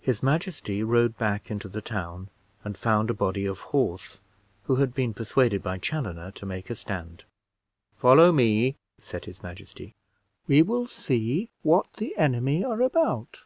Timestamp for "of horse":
3.46-4.20